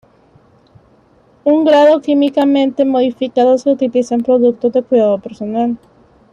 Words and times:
Un 1.43 1.63
grado 1.63 2.01
químicamente 2.01 2.85
modificado 2.85 3.59
se 3.59 3.69
utiliza 3.69 4.15
en 4.15 4.21
productos 4.23 4.73
de 4.73 4.81
cuidado 4.81 5.19
personal. 5.19 5.77